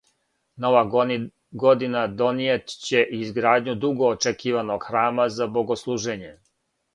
[0.63, 0.79] Нова
[1.65, 6.35] година донијет ће изградњу дуго очекиваног храма за богослужење.